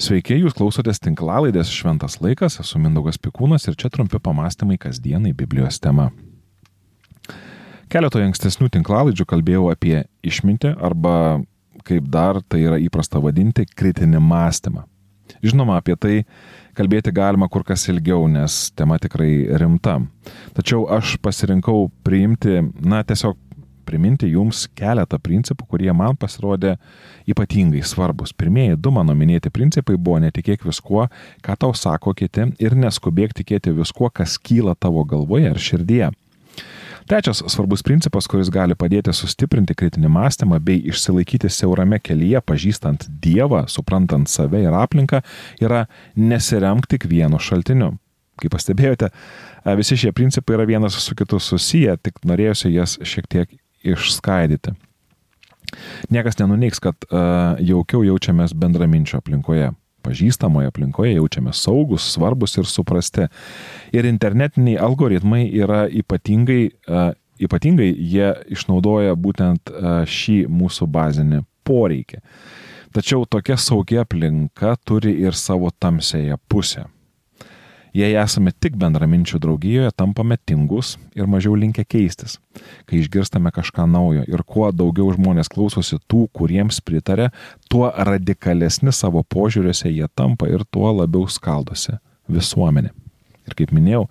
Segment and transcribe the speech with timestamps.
[0.00, 5.76] Sveiki, jūs klausotės tinklalaidės Šventas laikas, esu Mindaugas Pikūnas ir čia trumpi pamastymai kasdienai Biblijos
[5.76, 6.06] tema.
[7.92, 11.42] Keletoje ankstesnių tinklalaidžių kalbėjau apie išmintį arba,
[11.84, 14.86] kaip dar tai yra įprasta vadinti, kritinį mąstymą.
[15.44, 16.14] Žinoma, apie tai
[16.80, 19.98] kalbėti galima kur kas ilgiau, nes tema tikrai rimta.
[20.56, 23.36] Tačiau aš pasirinkau priimti, na, tiesiog
[23.90, 26.76] priminti jums keletą principų, kurie man pasirodė
[27.30, 28.32] ypatingai svarbus.
[28.32, 31.08] Pirmieji du mano minėti principai buvo netikėk viskuo,
[31.42, 36.12] ką tau sako kiti ir neskubėk tikėti viskuo, kas kyla tavo galvoje ar širdyje.
[37.10, 43.64] Trečias svarbus principas, kuris gali padėti sustiprinti kritinį mąstymą bei išsilaikyti siaurame kelyje, pažįstant Dievą,
[43.66, 45.18] suprantant save ir aplinką,
[45.58, 47.96] yra nesiremk tik vienu šaltiniu.
[48.40, 49.10] Kaip pastebėjote,
[49.80, 54.74] visi šie principai yra vienas su kitu susiję, tik norėjusi jas šiek tiek išskaidyti.
[56.10, 59.70] Niekas nenuneiks, kad uh, jaukiau jaučiamės bendraminčio aplinkoje.
[60.00, 63.28] Pažįstamoje aplinkoje jaučiamės saugus, svarbus ir suprasti.
[63.92, 72.22] Ir internetiniai algoritmai yra ypatingai, uh, ypatingai jie išnaudoja būtent uh, šį mūsų bazinį poreikį.
[72.90, 76.88] Tačiau tokia saugia aplinka turi ir savo tamsėje pusę.
[77.96, 82.36] Jei esame tik bendraminčių draugijoje, tampame tingus ir mažiau linkę keistis,
[82.86, 84.22] kai išgirstame kažką naujo.
[84.30, 87.32] Ir kuo daugiau žmonės klausosi tų, kuriems pritarė,
[87.70, 91.98] tuo radikalesni savo požiūriuose jie tampa ir tuo labiau skaldosi
[92.30, 92.94] visuomenė.
[93.50, 94.04] Ir kaip minėjau,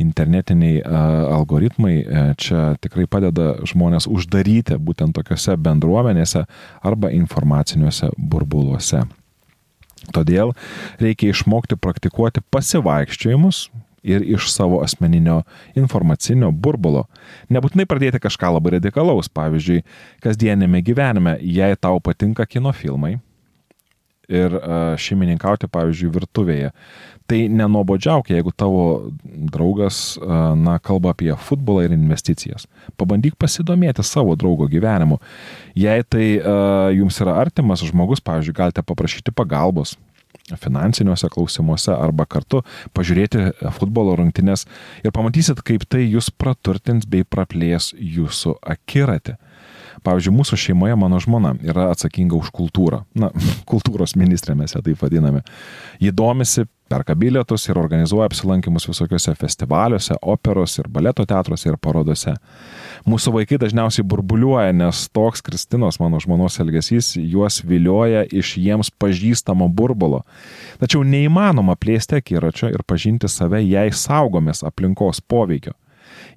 [0.00, 1.94] internetiniai algoritmai
[2.40, 6.46] čia tikrai padeda žmonės uždaryti būtent tokiuose bendruomenėse
[6.80, 9.04] arba informaciniuose burbuluose.
[10.14, 10.54] Todėl
[11.02, 13.68] reikia išmokti praktikuoti pasivaikščiojimus
[14.02, 15.42] ir iš savo asmeninio
[15.76, 17.04] informacinio burbulo.
[17.52, 19.82] Nebūtinai pradėti kažką labai radikalaus, pavyzdžiui,
[20.24, 23.18] kasdienėme gyvenime, jei tau patinka kino filmai
[24.30, 24.56] ir
[25.00, 26.72] šeimininkauti, pavyzdžiui, virtuvėje.
[27.30, 28.84] Tai nenobodžiauk, jeigu tavo
[29.52, 30.16] draugas,
[30.58, 32.66] na, kalba apie futbolą ir investicijas.
[32.98, 35.20] Pabandyk pasidomėti savo draugo gyvenimu.
[35.78, 36.26] Jei tai
[36.96, 39.94] jums yra artimas žmogus, pavyzdžiui, galite paprašyti pagalbos
[40.58, 42.64] finansiniuose klausimuose arba kartu
[42.96, 44.66] pažiūrėti futbolo rungtynes
[45.04, 49.36] ir pamatysit, kaip tai jūs praturtins bei praplės jūsų akiratį.
[50.06, 53.04] Pavyzdžiui, mūsų šeimoje mano žmona yra atsakinga už kultūrą.
[53.18, 53.30] Na,
[53.70, 55.42] kultūros ministrė mes ją taip vadiname.
[56.00, 62.34] Ji domisi, perka bilietus ir organizuoja apsilankimus visokiuose festivaliuose, operos ir baleto teatruose ir parodose.
[63.06, 69.68] Mūsų vaikai dažniausiai burbuliuoja, nes toks Kristinos, mano žmonos elgesys, juos vilioja iš jiems pažįstamo
[69.68, 70.24] burbulo.
[70.82, 75.76] Tačiau neįmanoma plėsti akiračio ir pažinti save, jei saugomės aplinkos poveikio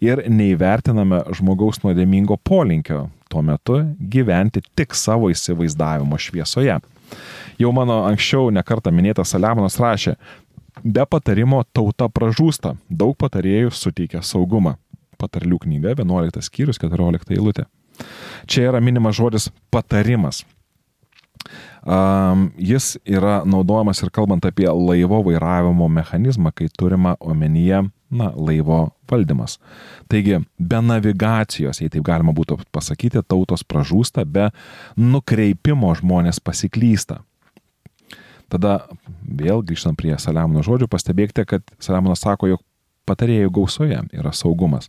[0.03, 6.77] ir neįvertiname žmogaus nuodėmingo polinkio tuo metu gyventi tik savo įsivaizdavimo šviesoje.
[7.61, 10.15] Jau mano anksčiau nekartą minėtas Saliamonas rašė,
[10.83, 14.77] be patarimo tauta pražūsta, daug patarėjų suteikia saugumą.
[15.21, 17.67] Patarlių knyga 11 skyrius 14 eilutė.
[18.49, 20.43] Čia yra minimas žodis patarimas.
[21.83, 27.81] Um, jis yra naudojamas ir kalbant apie laivo vairavimo mechanizmą, kai turima omenyje
[28.13, 29.57] na, laivo valdymas.
[30.07, 34.47] Taigi, be navigacijos, jei taip galima būtų pasakyti, tautos pražūsta, be
[34.95, 37.19] nukreipimo žmonės pasiklysta.
[38.53, 38.83] Tada
[39.27, 42.61] vėl grįžtant prie Saliamono žodžių, pastebėkite, kad Saliamonas sako, jog
[43.09, 44.87] patarėjų gausoje yra saugumas.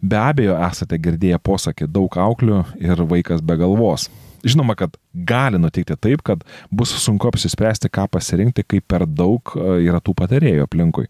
[0.00, 4.10] Be abejo, esate girdėję posakį daug auklių ir vaikas be galvos.
[4.44, 9.78] Žinoma, kad gali nutikti taip, kad bus sunku apsispręsti, ką pasirinkti, kai per daug e,
[9.86, 11.06] yra tų patarėjų aplinkui.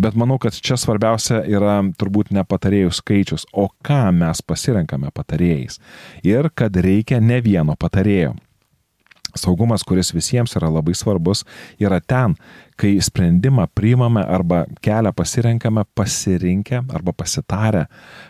[0.00, 5.78] Bet manau, kad čia svarbiausia yra turbūt ne patarėjų skaičius, o ką mes pasirenkame patarėjais.
[6.26, 8.34] Ir kad reikia ne vieno patarėjo.
[9.34, 11.42] Saugumas, kuris visiems yra labai svarbus,
[11.82, 12.36] yra ten,
[12.78, 17.86] kai sprendimą priimame arba kelią pasirenkame pasirinkę arba pasitarę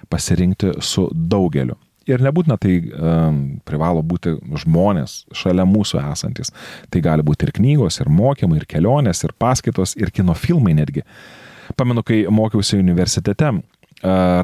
[0.08, 1.76] pasirinkti su daugeliu.
[2.10, 4.34] Ir nebūtina tai um, privalo būti
[4.64, 6.52] žmonės šalia mūsų esantis.
[6.92, 11.04] Tai gali būti ir knygos, ir mokymai, ir kelionės, ir paskaitos, ir kino filmai netgi.
[11.78, 13.54] Pamenu, kai mokiausi universitete,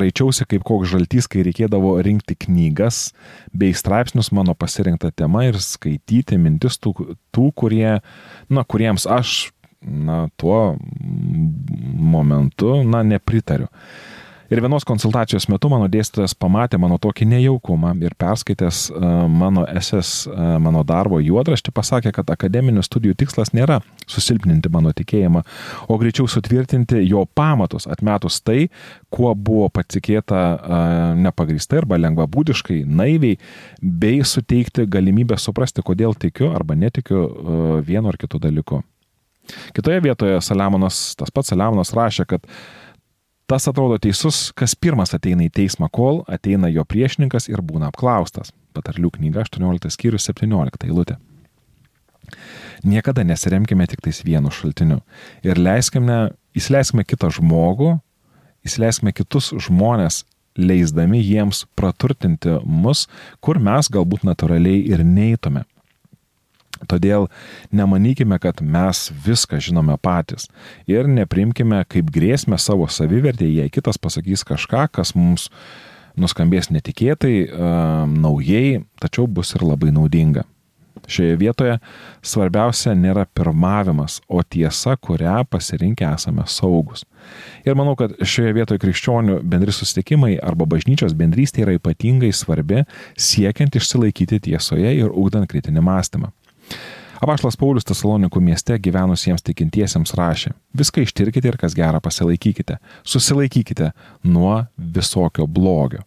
[0.01, 3.11] raičiausi kaip koks žaltys, kai reikėdavo rinkti knygas
[3.53, 6.95] bei straipsnius mano pasirinktą temą ir skaityti mintis tų,
[7.35, 8.01] tų kurie,
[8.49, 9.51] na, kuriems aš,
[9.85, 13.69] na, tuo momentu, na, nepritariu.
[14.51, 20.25] Ir vienos konsultacijos metu mano dėstytojas pamatė mano tokį nejaukumą ir perskaitęs e, mano SS,
[20.27, 23.77] e, mano darbo juodraštį, pasakė, kad akademinių studijų tikslas nėra
[24.11, 25.45] susilpninti mano tikėjimą,
[25.87, 28.67] o greičiau sutvirtinti jo pamatus, atmetus tai,
[29.15, 30.83] kuo buvo patikėta e,
[31.29, 33.39] nepagristai arba lengvabūdiškai, naiviai,
[33.79, 37.23] bei suteikti galimybę suprasti, kodėl tikiu arba netikiu
[37.87, 38.83] vienu ar kitu dalyku.
[39.79, 42.51] Kitoje vietoje Saliamonas, tas pats Saliamonas rašė, kad
[43.51, 48.53] Tas atrodo teisus, kas pirmas ateina į teismą, kol ateina jo priešininkas ir būna apklaustas.
[48.79, 51.17] Patarlių knyga 18 skyrius 17 eilutė.
[52.87, 55.01] Niekada nesiremkime tik tais vienu šaltiniu
[55.43, 57.97] ir leiskime, įsileiskime kitą žmogų,
[58.63, 60.23] įsileiskime kitus žmonės,
[60.55, 63.09] leisdami jiems praturtinti mus,
[63.43, 65.67] kur mes galbūt natūraliai ir neįtume.
[66.89, 67.29] Todėl
[67.77, 70.49] nemanykime, kad mes viską žinome patys
[70.89, 75.51] ir neprimkime kaip grėsmę savo savivertę, jei kitas pasakys kažką, kas mums
[76.21, 77.51] nuskambės netikėtai,
[78.09, 80.47] naujai, tačiau bus ir labai naudinga.
[81.11, 81.77] Šioje vietoje
[82.23, 87.07] svarbiausia nėra pirmavimas, o tiesa, kurią pasirinkę esame saugus.
[87.65, 92.85] Ir manau, kad šioje vietoje krikščionių bendri susitikimai arba bažnyčios bendrystė yra ypatingai svarbi,
[93.19, 96.31] siekiant išsilaikyti tiesoje ir ugdant kritinį mąstymą.
[97.21, 103.91] Apaštalas Paulius Tesalonikų mieste gyvenusiems tikintiesiems rašė, viską ištirkite ir kas gera pasilaikykite, susilaikykite
[104.25, 106.01] nuo visokio blogio.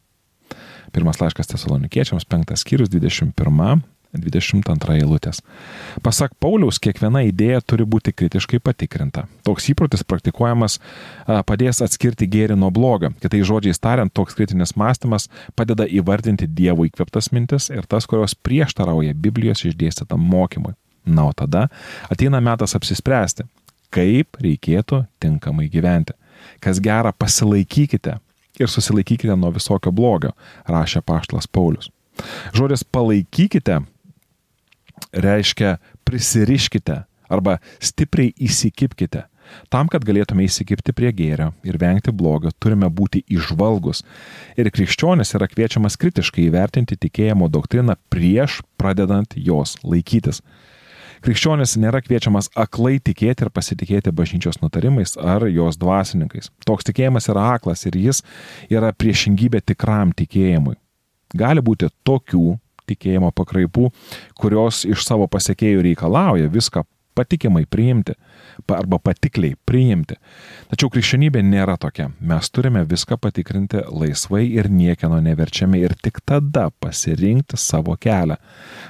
[0.94, 3.84] Pirmas laiškas Tesalonikiečiams, penktas skyrius, 21
[4.14, 5.42] 22 eilutės.
[6.06, 9.26] Pasak Pauliaus, kiekviena idėja turi būti kritiškai patikrinta.
[9.46, 10.80] Toks įprotis praktikuojamas
[11.50, 13.10] padės atskirti gėrį nuo blogio.
[13.24, 19.18] Kitai žodžiai tariant, toks kritinis mąstymas padeda įvardinti Dievo įkveptas mintis ir tas, kurios prieštarauja
[19.18, 20.78] Biblijos išdėstytam mokymui.
[21.06, 21.68] Na, o tada
[22.12, 23.46] ateina metas apsispręsti,
[23.94, 26.16] kaip reikėtų tinkamai gyventi.
[26.64, 28.18] Kas gera, pasilaikykite
[28.60, 30.34] ir susilaikykite nuo visokio blogio,
[30.70, 31.90] rašė Paštlas Paulius.
[32.54, 33.82] Žodis palaikykite
[35.14, 39.26] reiškia prisiriškite arba stipriai įsikipkite.
[39.70, 44.02] Tam, kad galėtume įsikipti prie gėrio ir vengti blogio, turime būti išvalgus.
[44.58, 50.42] Ir krikščionis yra kviečiamas kritiškai įvertinti tikėjimo doktriną prieš pradedant jos laikytis.
[51.24, 56.50] Krikščionis nėra kviečiamas aklai tikėti ir pasitikėti bažnyčios nutarimais ar jos dvasininkais.
[56.68, 58.20] Toks tikėjimas yra aklas ir jis
[58.68, 60.76] yra priešingybė tikram tikėjimui.
[61.34, 62.58] Gali būti tokių
[62.92, 63.88] tikėjimo pakraipų,
[64.36, 66.84] kurios iš savo pasiekėjų reikalauja viską
[67.16, 68.14] patikimai priimti
[68.68, 70.18] arba patikliai priimti.
[70.72, 72.10] Tačiau krikščionybė nėra tokia.
[72.20, 78.40] Mes turime viską patikrinti laisvai ir niekieno neverčiami ir tik tada pasirinkti savo kelią.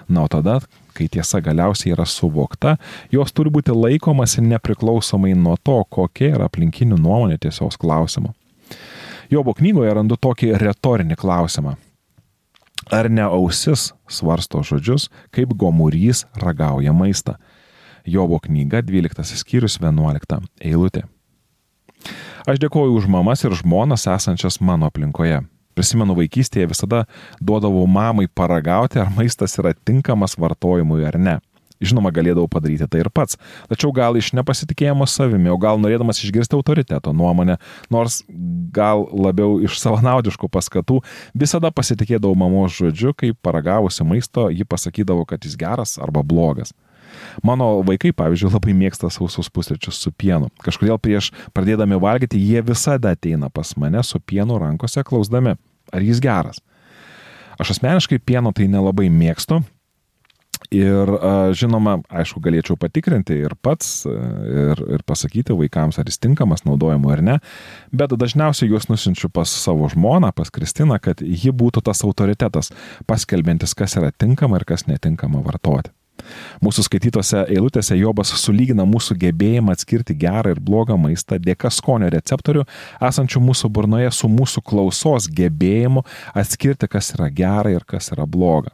[0.10, 0.62] Na, o tada,
[0.94, 2.78] kai tiesa galiausiai yra suvokta,
[3.12, 8.34] jos turi būti laikomasi nepriklausomai nuo to, kokia yra aplinkinių nuomonė tiesos klausimu.
[9.32, 11.76] Jobo knygoje randu tokį retorinį klausimą.
[12.92, 17.38] Ar ne ausis svarsto žodžius, kaip gomurys ragauja maistą.
[18.06, 21.06] Jobo knyga 12 skyrius 11 eilutė.
[22.44, 25.40] Aš dėkoju už mamas ir žmonas esančias mano aplinkoje.
[25.74, 27.06] Prisimenu vaikystėje visada
[27.42, 31.40] duodavau mamai paragauti, ar maistas yra tinkamas vartojimui ar ne.
[31.84, 33.36] Žinoma, galėdavau padaryti tai ir pats,
[33.68, 37.58] tačiau gal iš nepasitikėjimo savimi, o gal norėdamas išgirsti autoriteto nuomonę,
[37.92, 38.22] nors
[38.76, 41.02] gal labiau iš savanaudiškų paskatų,
[41.36, 46.72] visada pasitikėdavau mamos žodžiu, kai paragavusi maisto, ji pasakydavo, kad jis geras arba blogas.
[47.46, 50.50] Mano vaikai, pavyzdžiui, labai mėgsta sausus pusryčius su pienu.
[50.64, 55.58] Kažkodėl prieš pradėdami valgyti, jie visada ateina pas mane su pienu rankose, klausdami,
[55.94, 56.62] ar jis geras.
[57.62, 59.62] Aš asmeniškai pieno tai nelabai mėgstu,
[60.74, 61.10] Ir
[61.58, 67.24] žinoma, aišku, galėčiau patikrinti ir pats ir, ir pasakyti vaikams, ar jis tinkamas naudojimu ar
[67.26, 67.36] ne,
[67.94, 72.72] bet dažniausiai juos nusinčiu pas savo žmoną, pas Kristiną, kad ji būtų tas autoritetas,
[73.10, 75.94] paskelbintis, kas yra tinkama ir kas netinkama vartoti.
[76.64, 82.68] Mūsų skaitytose eilutėse Jobas sulygina mūsų gebėjimą atskirti gerą ir blogą maistą dėka skonio receptorių
[83.10, 88.74] esančių mūsų burnoje su mūsų klausos gebėjimu atskirti, kas yra gera ir kas yra bloga.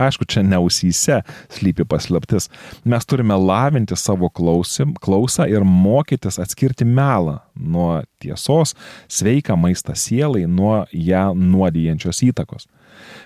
[0.00, 1.20] Aišku, čia neusyse
[1.52, 2.48] slypi paslaptis.
[2.84, 8.72] Mes turime lavinti savo klausim, klausą ir mokytis atskirti melą nuo tiesos,
[9.12, 12.68] sveiką maistą sielai nuo ją nuodijančios įtakos.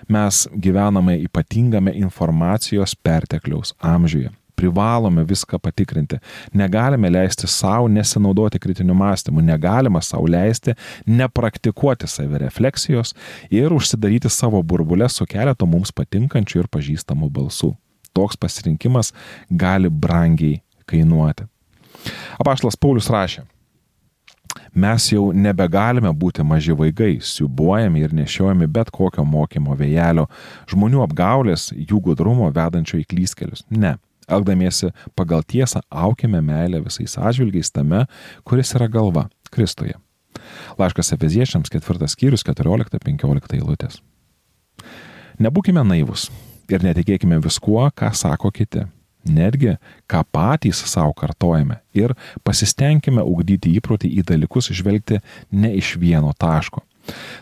[0.07, 6.17] Mes gyvename ypatingame informacijos pertekliaus amžiuje privalome viską patikrinti.
[6.53, 10.73] Negalime leisti savo nesinaudoti kritiniu mąstymu, negalime savo leisti
[11.05, 13.13] nepraktikuoti savirefleksijos
[13.51, 17.75] ir užsidaryti savo burbulę su keletu mums patinkančių ir pažįstamų balsų.
[18.17, 19.13] Toks pasirinkimas
[19.49, 21.45] gali brangiai kainuoti.
[22.41, 23.43] Apaštalas Paulius rašė,
[24.77, 30.27] Mes jau nebegalime būti maži vaikai, siubuojami ir nešiojami bet kokio mokymo vėjelio,
[30.71, 33.65] žmonių apgaulės, jų gudrumo vedančio į klyskelius.
[33.69, 33.95] Ne.
[34.27, 38.05] Elgdamiesi pagal tiesą, aukime meilę visais atžvilgiais tame,
[38.43, 39.95] kuris yra galva- Kristuje.
[40.77, 44.01] Laiškas Efeziečiams 4 skyrius 14-15 eilutės.
[45.39, 46.29] Nebūkime naivus
[46.69, 48.83] ir netikėkime viskuo, ką sako kiti
[49.29, 49.75] netgi
[50.09, 52.13] ką patys savo kartojame ir
[52.47, 56.83] pasistengime ugdyti įprotį į dalykus žvelgti ne iš vieno taško.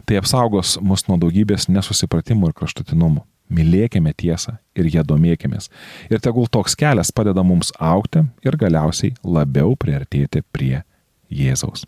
[0.05, 3.23] Tai apsaugos mus nuo daugybės nesusipratimų ir kraštutinumų.
[3.45, 5.69] Mylėkime tiesą ir ją domėkimės.
[6.09, 10.81] Ir tegul toks kelias padeda mums aukti ir galiausiai labiau priartėti prie
[11.29, 11.85] Jėzaus.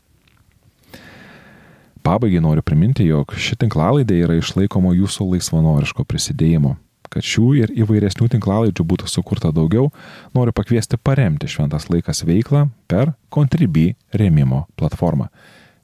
[2.05, 6.77] Pabaigai noriu priminti, jog ši tinklalaidė yra išlaikoma jūsų laisvanoriško prisidėjimo
[7.13, 9.91] Kad šių ir įvairesnių tinklalaidžių būtų sukurta daugiau,
[10.35, 15.29] noriu pakviesti paremti Šventas laikas veiklą per Contribui remimo platformą.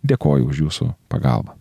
[0.03, 1.55] Dėkoju už jūsų pagalbą.